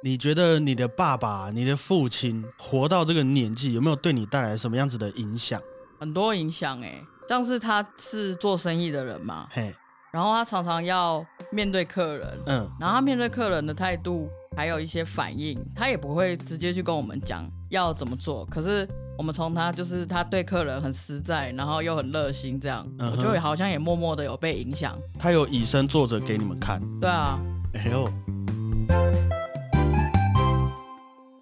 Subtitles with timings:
[0.00, 5.60] 你觉得你的爸爸、你的父亲活到这个年纪，有没有对你带来什么样子的影响？
[5.98, 9.74] 很多影响哎，像是他是做生意的人嘛，嘿，
[10.12, 18.46] 然后他常常要面对客人，嗯，然后他面对客人的态度，还有一些反应，他也不会直接去跟我们讲要怎么做。
[18.46, 18.88] 可是
[19.18, 24.96] 我们从他就是他对客人很实在，然后又很热心，这样嗯哼我就好像也默默的有被影响。
[25.18, 26.80] 他有以身作则给你们看。
[27.00, 27.36] 对啊，
[27.74, 28.08] 哎呦，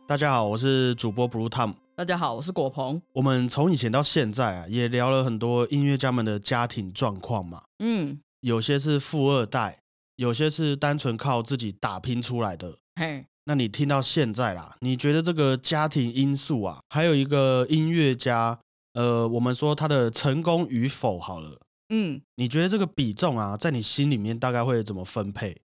[0.08, 1.74] 大家好，我是主播 Blue Tom。
[1.96, 3.02] 大家好，我是果鹏。
[3.12, 7.60] 我们从以前到现在啊，也聊了很多音乐家们的家庭状况嘛。
[7.80, 9.80] 嗯，有些是富二代，
[10.14, 12.78] 有些是单纯靠自己打拼出来的。
[12.94, 18.56] 嘿，那你听到现在啦，你觉得这个家庭因素啊，还有一个音乐家，
[18.92, 25.56] 呃，我们说他的成功与否好了，嗯，你觉得这个比重啊，在你心里面大概会怎么分配？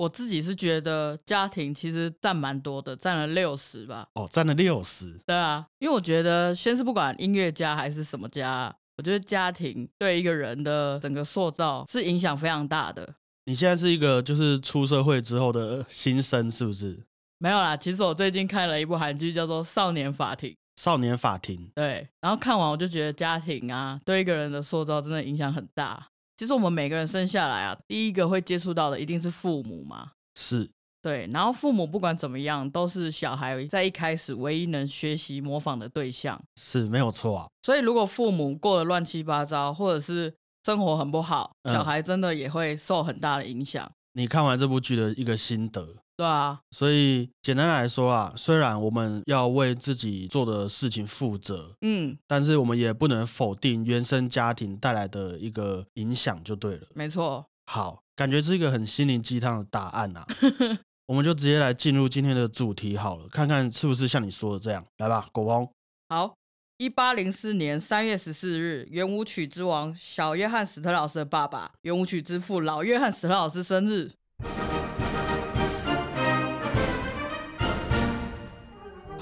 [0.00, 4.08] 我自己是觉得家庭其实占蛮多的，占了六十吧。
[4.14, 5.20] 哦，占了六十。
[5.26, 13.06] 对啊，因为我觉得先是不管音乐家还是什么家，我觉得家庭对一个人的整个塑造是影响非常大的。
[13.44, 16.98] 你现在是一个就是出社会之后的新生，是不是？
[17.36, 20.48] 没有啦，其实我最近看了一部韩剧，叫做《少年法庭》。
[20.82, 26.06] 少年法庭，对，然后看完我就觉得家庭啊，对一个人的塑造真的影响很大。
[26.40, 30.12] 其实我们每个人生下来啊，第一个会接触到的一定是父母嘛。
[30.34, 30.70] 是
[31.02, 36.42] 对，然后父母不管怎么样，都是小孩在一开始唯一能学习模仿的对象。
[36.56, 37.46] 是没有错啊。
[37.62, 43.92] 所以如果父母过得乱七八糟，或者是生活很不好，嗯小孩真的也会受很大的影响。
[44.14, 56.86] 你看完这部剧的一个心得，对啊，所以简单来说啊，虽然我们要为自己做的事情负责，嗯，但是我们也不能否定原生家庭带来的一个影响，就对了。
[56.94, 57.42] 没错。
[57.64, 60.26] 好，感觉是一个很心灵鸡汤的答案啊。
[61.08, 64.84] 我们就直接来进入今天的主题好了，看看是不是像你说的这样。
[64.98, 65.66] 来吧，狗王。
[66.10, 66.34] 好，
[66.76, 74.10] 一八零四年三月十四日，圆舞曲之王小约翰史特劳斯的爸爸，圆舞曲之父老约翰史特劳斯生日。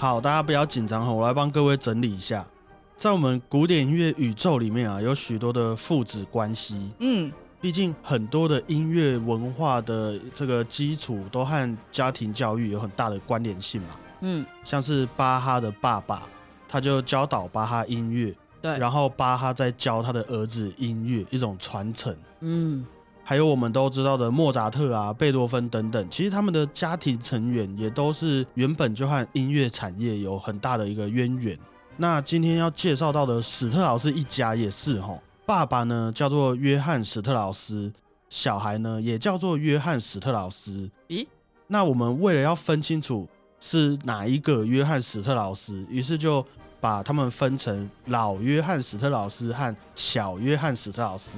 [0.01, 2.47] 好，大家不要紧张哈，我来帮各位整理一下。
[2.97, 6.93] 在我们古典音乐宇宙里面啊，有许多的父子关系。
[7.01, 13.89] 嗯，毕竟很多的音乐文化的这个基础都和家庭教育有很大的关联性嘛。
[14.21, 16.23] 嗯，像是巴哈的爸爸，
[16.69, 18.33] 他就教导巴哈音乐，
[18.63, 22.15] 对，然后巴哈在教他的儿子音乐，一种传承。
[22.39, 22.87] 嗯，
[23.29, 31.59] 还有我们都知道的莫扎特啊、贝多芬等等，其实他们的家庭成员也都是原本就和音乐产业有很大的一个渊源。
[31.99, 37.93] 那今天要介绍到的史特劳斯一家也是吼，爸爸呢叫做约翰史特劳斯，
[38.31, 40.91] 小孩呢也叫做约翰史特劳斯。
[41.09, 41.27] 咦，
[41.67, 43.29] 那我们为了要分清楚
[43.61, 46.43] 是哪一个约翰史特劳斯，于是就
[46.81, 51.29] 把他们分成老约翰史特劳斯和小约翰史特劳斯。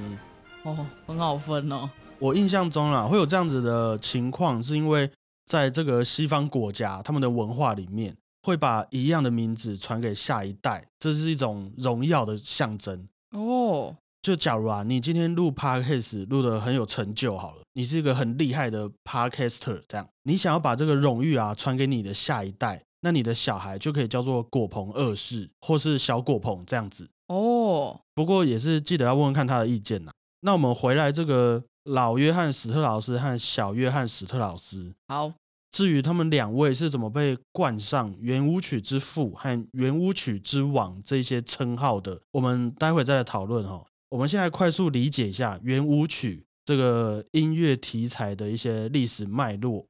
[0.63, 1.89] 哦，很好分哦。
[2.19, 5.11] 我印象中啦，会有这样子的情况，是因为
[5.47, 13.09] 在这个西方国家，他们的文化里面会把一样的名字传给下一代，这是一种荣耀的象征。
[13.31, 27.09] 哦，就假如啊，你今天录 podcast 录的很有成就好了，你是一个很厉害的 podcaster，这样，你想要把这个荣誉啊传给你的下一代，那你的小孩就可以叫做果鹏二世，或是小果鹏这样子。
[27.29, 30.13] 哦，不过也是记得要问问看他的意见呐。
[30.43, 35.31] 那我们回来这个老约翰史特劳斯和小约翰史特劳斯，好，
[35.71, 43.85] 至于他们两位是怎么被冠上圆舞曲之父和圆舞曲之王这些称号的，我们待会再来讨论哈。
[44.09, 49.87] 我们现在快速理解一下圆舞曲这个音乐题材的一些历史脉络。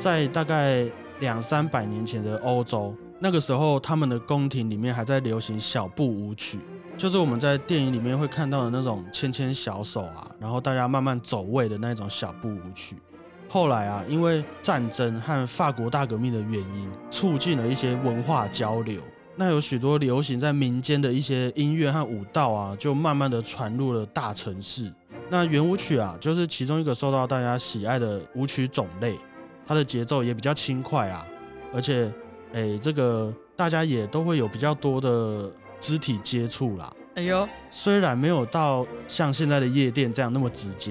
[0.00, 0.86] 在大概
[1.24, 6.58] 两三百年前的欧洲，那个时候他们的宫廷里面还在流行小步舞曲，
[6.98, 12.94] 就是我们在电影里面会看到的那种牵牵小手啊，然后大家慢慢走位的那种小步舞曲。
[13.48, 19.00] 后来啊，因为战争和法国大革命的原因，促进了一些文化交流。
[19.34, 24.92] 那有许多流行在民间的一些音乐和舞蹈啊，就慢慢的传入了大城市。
[25.30, 29.18] 那圆舞曲啊，就是其中一个受到大家喜爱的舞曲种类，
[29.66, 31.26] 它的节奏也比较轻快啊，
[31.72, 32.10] 而且，
[32.52, 35.50] 诶，这个大家也都会有比较多的
[35.80, 36.92] 肢体接触啦。
[37.14, 40.90] 哎呦，虽然没有到像现在的夜店这样那么直接，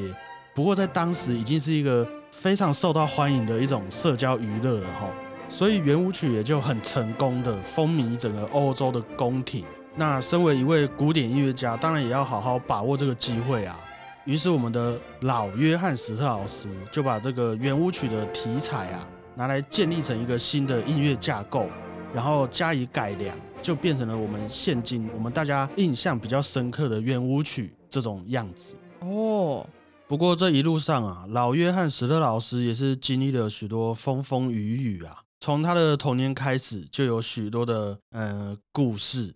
[0.55, 5.07] 不过在当时已经是一个非常受到欢迎的一种社交娱乐了哈。
[5.49, 9.63] 所以圆舞曲也就很成功的风靡整个欧洲的宫廷，
[9.95, 13.77] 那身为一位古典音乐家，当然也要好好把握这个机会啊。
[14.25, 19.05] 于是我们的老约翰史特劳斯就把这个圆舞曲的题材啊，
[19.35, 21.67] 拿来建立成一个新的音乐架构，
[22.13, 28.73] 然后加以改良，就变成了我们现今我们大家印象比较深刻的圆舞曲这种样子。
[29.01, 29.67] 哦，
[30.07, 35.17] 不过这一路上啊，老约翰史特劳斯也是经历了许多风风雨雨啊。
[35.41, 39.35] 从他的童年开始，就有许多的呃故事。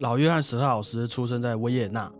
[0.00, 2.12] 老约翰史特劳斯出生在维也纳。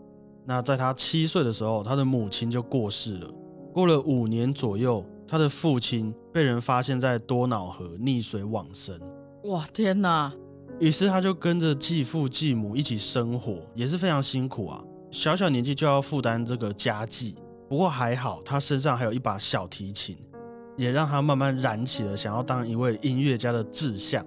[0.45, 3.31] 那在他七岁的时候，他的母亲就过世了。
[3.73, 8.99] 过了五年左右，他的父亲被人发现在多瑙河溺水往生。
[9.45, 10.33] 哇，天哪！
[10.79, 14.83] 于是他就跟着继父继母一起生活，也是非常辛苦啊。
[15.11, 17.35] 小小年纪就要负担这个家计，
[17.69, 20.17] 不过还好，他身上还有一把小提琴，
[20.75, 24.25] 也让他慢慢燃起了想要当一位音乐家的志向。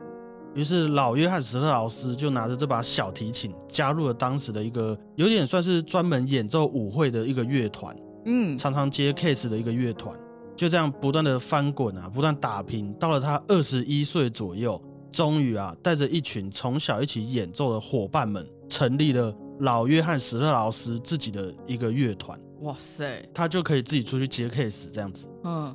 [0.54, 10.16] 于是，老约翰·史特劳斯就拿着这把小提琴，加入了当时的一个有点算是专门演奏舞会的一个乐团，嗯，常常接 case 的一个乐团。
[10.56, 12.94] 就这样不断的翻滚啊，不断打拼。
[12.94, 14.80] 到了他二十一岁左右，
[15.10, 22.38] 终于啊，带着一群从小一起演奏的伙伴们，成立了老约翰·史特劳斯自己的一个乐团。
[22.60, 25.26] 哇塞，他就可以自己出去接 case 这样子。
[25.42, 25.74] 嗯，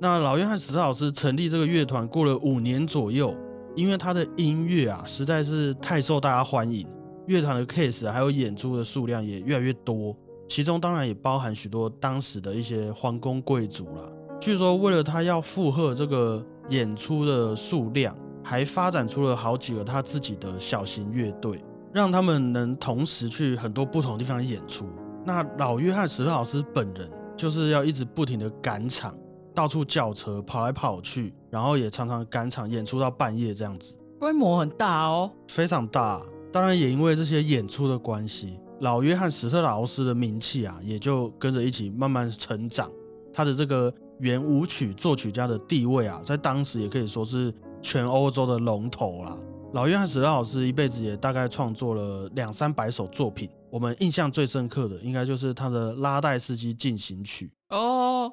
[0.00, 3.32] 那老约翰·史特劳斯成立这个乐团过了五年左右。
[3.76, 6.86] 因为他的音乐啊实在是太受大家欢迎，
[7.26, 10.16] 乐团的 case 还有演出的数量也越来越多，
[10.48, 14.02] 其中当然也包含许多当时的一些皇宫贵族啦。
[14.40, 21.62] 据说为了他要负荷这个演出的数量，还发展出了好几个他自己的小型乐队，
[21.92, 24.86] 让他们能同时去很多不同地方演出。
[25.24, 29.14] 那老约翰史特老师本人就是要一直不停的赶场。
[29.52, 36.22] 到处叫车，跑来跑去，然后也常常赶场演出到半夜这样子，规模很大哦，非常大。
[36.52, 42.90] 当然也因为这些演出的关系，老约翰史特劳斯的名气啊，也就跟着一起慢慢成长。
[43.32, 49.36] 他的这个圆舞曲作曲家的地位啊，在当时也可以说是全欧洲的龙头啦。
[49.72, 58.32] 老约翰史特劳斯一辈子也大概创作了两三百首作品，我们印象最深刻的应该就是他的拉带斯基进行曲哦。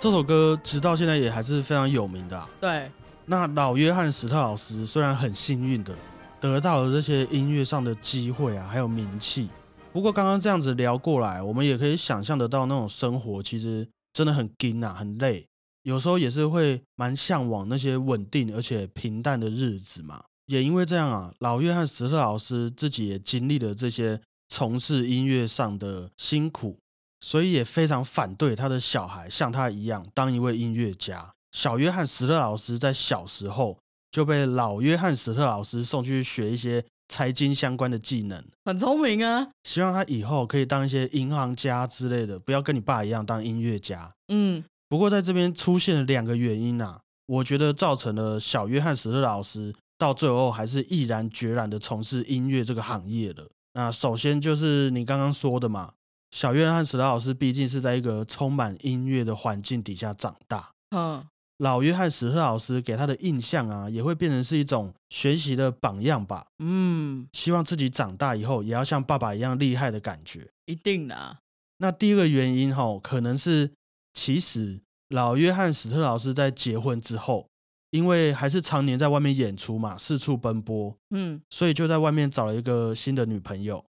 [0.00, 2.48] 这首歌直到现在也还是非常有名的。
[2.60, 2.88] 对，
[3.26, 5.92] 那老约翰史特老师虽然很幸运的
[6.40, 9.48] 得到了这些音乐上的机会啊，还有名气，
[9.92, 15.44] 不过刚刚这样子聊过来，我们也可以想象得到那种生活其实真的很紧啊，很累，
[15.82, 20.22] 有时候也是会蛮向往那些稳定而且平淡的日子嘛。
[20.46, 26.78] 也因为这样啊，老约翰史特老师自己也经历了这些从事音乐上的辛苦。
[27.20, 31.32] 所以也非常反对他的小孩像他一样当一位音乐家。
[31.52, 33.78] 小约翰·史特老师在小时候
[34.10, 39.48] 就被老约翰·史特老师送去学一些财经相关的技能，很聪明啊。
[39.64, 44.12] 希望他以后可以当一些银行家之类的，不要跟你爸一样当音乐家。
[44.28, 53.48] 嗯，不过在这边出现了两个原因啊，我觉得造成了小约翰·史特老师到最后还是毅然决然的从事音乐这个行业了。
[53.72, 55.92] 那首先就是你刚刚说的嘛。
[56.30, 61.24] 小约翰·史特老师毕竟是在一个充满音乐的环境底下长大，嗯，
[61.56, 71.38] 老约翰·史特老师给他的印象啊，也会变成是一种学习的榜样吧，嗯，希望自己长大以后也要像爸爸一样厉害的感觉，一定的。
[71.78, 73.70] 那第一个原因哈，可能是
[74.12, 77.48] 其实老约翰·史特老师在结婚之后，
[77.90, 83.82] 因为还是常年在外面演出嘛，四处奔波，嗯，所以就在外面找了一个新的女朋友，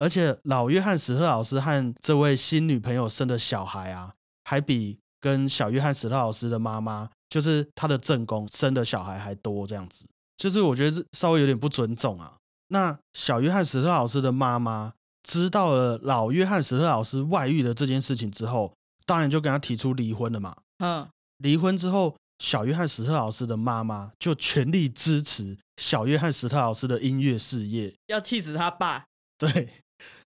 [0.00, 4.14] 而且老约翰史特老师和这位新女朋友生的小孩啊，
[4.44, 9.66] 还比跟小约翰史特老师的妈妈，就是他的正宫生的小孩还多。
[9.66, 10.06] 这样子，
[10.38, 12.34] 就是我觉得稍微有点不尊重啊。
[12.68, 18.72] 那小约翰史特老师的妈妈知道了老约翰史特老师外遇的这件事情之后，
[19.04, 20.56] 当然就跟他提出离婚了嘛。
[20.78, 29.04] 嗯，离婚之后，小约翰史特老师的妈妈就全力支持小约翰史特老师的音乐事业，要气死他爸。
[29.36, 29.68] 对。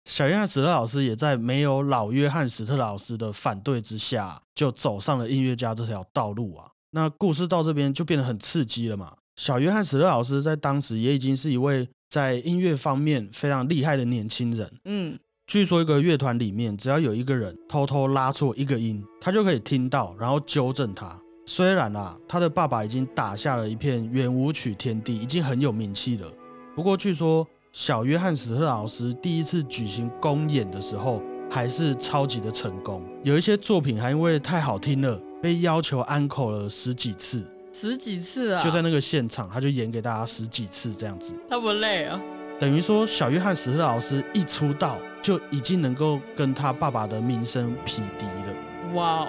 [0.04, 6.66] 小约翰史特老师也在没有老约翰史特老师的反对之下，就走上了音乐家这条道路啊。
[6.92, 9.12] 那故事到这边就变得很刺激了嘛。
[9.36, 14.70] 小约翰史特老师在当时也已经是一位在音乐方面非常厉害的年轻人。
[14.84, 21.16] 嗯，据说一个乐团里面，只要有一个人偷偷拉错一个音，他就可以听到，然后纠正他。
[21.46, 26.30] 虽然啊，他的爸爸已经打下了一片圆舞曲天地，已经很有名气了。
[26.74, 33.00] 不过据说小约翰史特劳斯第一次举行公演的时候，还是超级的成功。
[33.22, 37.44] 有一些作品还因为太好听了，被要求安口了十几次。
[37.72, 38.64] 十几次啊！
[38.64, 41.32] 就在那个现场，他就演给大家十几次这样子。
[41.48, 42.20] 他不累啊？
[42.58, 48.94] 等于说，小约翰史特劳斯一出道就已经能够跟他爸爸的名声匹敌了。
[48.94, 49.28] 哇哦！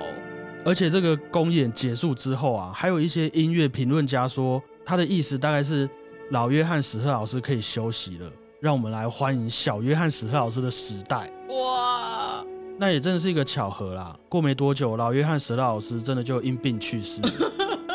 [0.65, 5.88] 而且这个公演结束之后啊，还有一些音乐评论家说，他的意思大概是
[6.31, 11.29] 老约翰史特老师可以休息了，让我们来欢迎小约翰史特老师的时代。
[11.50, 12.41] 哇，
[12.79, 14.17] 那也真的是一个巧合啦。
[14.29, 17.21] 过没多久，老约翰史特老师真的就因病去世。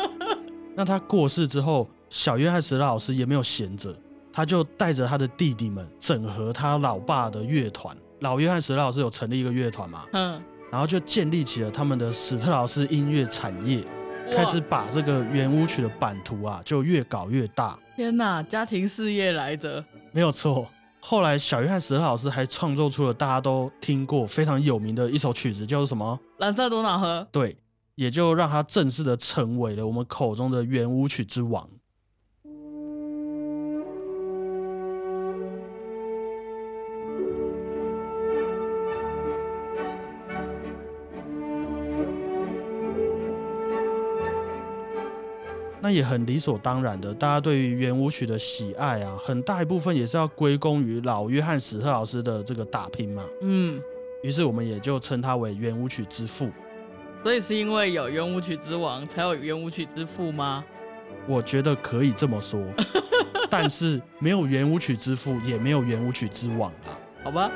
[0.75, 3.91] 那他过世之后，小约翰史特老师也没有闲着，
[4.31, 7.97] 他就带着他的弟弟们整合他老爸的乐团。
[8.19, 10.03] 老约翰史特老师有成立一个乐团嘛？
[10.13, 10.39] 嗯。
[10.69, 13.83] 然后就建立起了他们的史特老师音乐产业，
[14.31, 17.77] 开始把这个圆舞曲的版图啊，就越搞越大。
[17.95, 19.83] 天哪，家庭事业来着！
[20.11, 20.67] 没有错。
[20.99, 26.19] 后来小约翰史特老师还创作出了大家都听过非常有名的一首曲子，叫做什么？
[26.37, 27.25] 蓝色多瑙河。
[27.31, 27.55] 对，
[27.95, 31.67] 也就让他正式的成为了我们口中的圆舞曲之王。
[45.87, 53.23] 那也很理所当然的，大家对于圆舞曲的喜爱啊，很大一部分也是要归功于老约翰史特老师的这个打拼嘛。
[53.39, 53.81] 嗯，
[54.21, 56.49] 于是我们也就称他为圆舞曲之父。
[57.23, 60.61] 所以是因为有圆舞曲之王，才有圆舞曲之父吗？
[61.25, 62.61] 我觉得可以这么说，
[63.49, 66.91] 但是没有圆舞曲之父，也没有圆舞曲之王啊。
[67.23, 67.49] 好吧。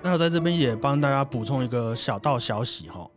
[0.00, 3.08] 那在这边也帮大家补充一个小道消息哈。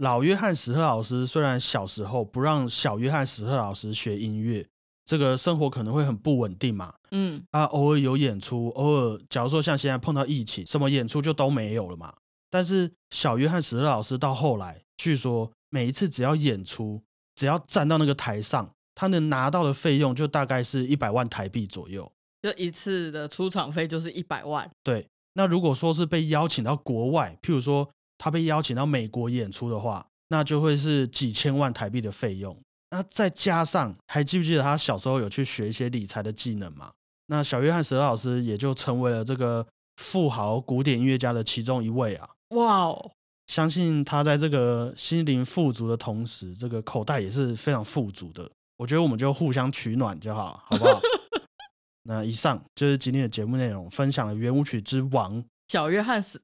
[0.00, 4.66] 老约翰史特老师虽然小时候不让小约翰史特老师学音乐，
[5.04, 6.94] 这个生活可能会很不稳定嘛。
[7.10, 12.14] 嗯，啊，偶尔有演出，偶尔假如说像现在碰到疫情，什么演出就都没有了嘛。
[12.48, 17.02] 但是小约翰史特老师到后来，据说每一次只要演出，
[17.36, 24.70] 只要站到那个台上，他能拿到的费用就大概是一百万台币左右，就一次的出场费就是一百万。
[24.82, 27.86] 对，那如果说是被邀请到国外，譬如说。
[28.22, 32.54] 他被邀请到美国演出的话，那就会是几千万台币的费用。
[32.90, 36.92] 那再加上，还记不记得他小时候有去学一些理财的技能嘛？
[37.28, 42.28] 那小约翰史老师也就成为了这个富豪古典音乐家的其中一位啊！
[42.50, 43.12] 哇哦，
[43.46, 48.50] 相信他在这个心灵富足的同时，这个口袋也是非常富足的。
[48.76, 51.00] 我觉得我们就互相取暖就好，好不好？
[52.04, 56.40] 那以上就是今天的节目内容，分享了圆舞曲之王小约翰史。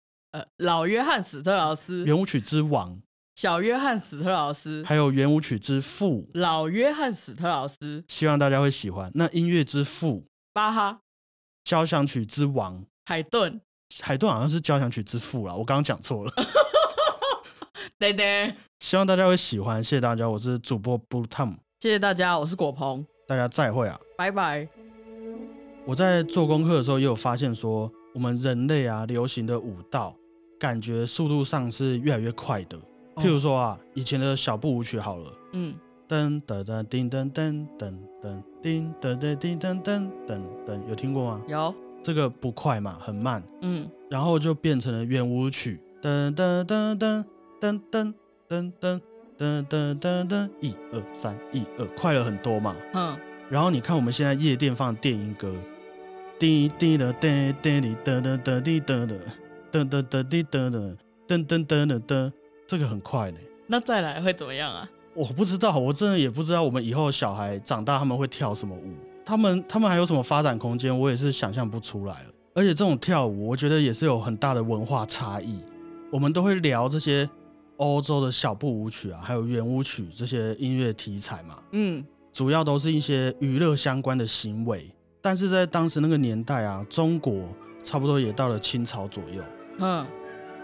[0.59, 2.99] 老约翰史特劳斯，圆舞曲之王；
[3.37, 8.05] 小约翰史特劳斯，还有圆舞曲之父，老约翰史特劳斯。
[8.09, 9.11] 希望大家会喜欢。
[9.15, 10.99] 那音乐之父，巴哈；
[11.65, 13.61] 交响曲之王，海顿。
[14.03, 16.33] 海顿好像是交响曲之父了，我刚刚讲错了。
[17.99, 18.53] 对对。
[18.81, 21.57] 希望大家会喜欢，谢谢大家，我是主播 Blue Tom。
[21.81, 23.07] 谢谢大家，我是果鹏。
[23.29, 24.69] 大家再会啊，拜拜。
[25.87, 30.15] 我在做功课的时候也有发现说，我们人类啊流行的舞蹈。
[30.59, 32.79] 感觉速度上是越来越快的。
[33.17, 35.75] 譬如说啊，以前的小步舞曲好了，嗯，
[36.09, 41.43] 噔噔噔叮噔噔噔噔叮噔噔叮噔噔噔噔，有听过吗？
[41.49, 41.75] 有。
[42.05, 47.25] 这个不快嘛，很慢，嗯，然后就变成了圆舞曲，噔噔噔噔
[47.61, 48.13] 噔噔
[48.49, 49.01] 噔噔
[49.39, 53.17] 噔噔噔噔，一二三，一二，快了很多嘛，嗯。
[53.49, 55.53] 然后你看我们现在夜店放电音歌，
[56.39, 59.19] 滴滴的滴滴滴噔噔噔滴噔噔。
[59.73, 60.97] 噔噔噔滴噔噔
[61.29, 62.33] 噔噔噔噔噔，
[62.67, 63.39] 这个很快呢。
[63.67, 64.89] 那再来会怎么样啊？
[65.15, 66.63] 我不知道，我真的也不知道。
[66.63, 68.95] 我们以后小孩长大他们会跳什么舞？
[69.25, 70.97] 他们他们还有什么发展空间？
[70.97, 72.29] 我也是想象不出来了。
[72.55, 75.59] 而且这种跳舞，我觉得也是有很大的文化差异。
[76.13, 77.29] 我们都会聊这些
[77.79, 81.59] 欧洲的小步舞曲啊，还有圆舞曲这些音乐题材嘛。
[81.73, 84.89] 嗯，主要都是一些娱乐相关的行为。
[85.21, 87.49] 但是在当时那个年代啊，中国
[87.83, 89.43] 差不多也到了清朝左右。
[89.79, 90.07] 嗯，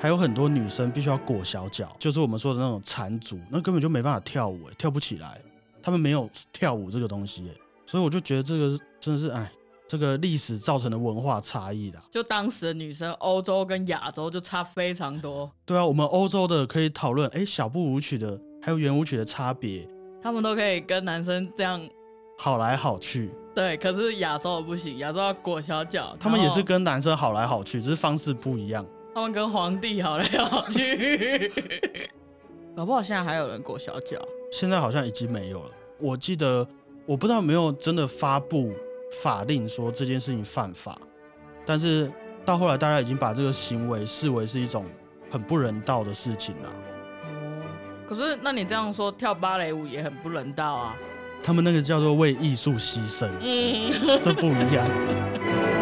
[0.00, 5.40] 还有很多女生必须要裹小脚，就是我们说的那种缠足，那根本就没办法跳舞，跳不起来。
[5.82, 7.50] 他们没有跳舞这个东西，
[7.86, 9.50] 所以我就觉得这个真的是，哎，
[9.88, 12.00] 这个历史造成的文化差异啦。
[12.12, 15.50] 就当时的女生，欧洲跟亚洲就差非常多。
[15.66, 19.84] 对啊，我们欧洲的可以讨论，哎，小步舞曲的还有圆舞曲的差别，
[20.22, 21.84] 他们都可以跟男生这样
[22.38, 28.86] 好来好去，对，可是亚洲的不行，亚洲要裹小脚，他们也是跟男生好来好去，只是方式不一样。
[29.14, 31.52] 他们跟皇帝好来好 去，
[32.74, 34.18] 搞不好现在还有人裹小脚。
[34.50, 35.70] 现在好像已经没有了。
[35.98, 36.66] 我记得，
[37.06, 38.72] 我不知道有没有真的发布
[39.22, 40.98] 法令说这件事情犯法，
[41.66, 42.10] 但是
[42.44, 44.86] 到后来大家已经把这个行为视为是一种
[45.30, 46.70] 很不人道的事情了。
[47.24, 47.62] 哦，
[48.08, 50.96] 可是那你这样说，跳芭蕾舞也很不人道啊。
[51.44, 55.81] 他们那个叫做为艺术牺牲，嗯，这不一样。